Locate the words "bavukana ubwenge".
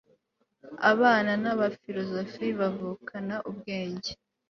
2.59-4.11